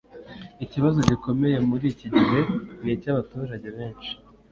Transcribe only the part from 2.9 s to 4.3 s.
icy'abaturage benshi.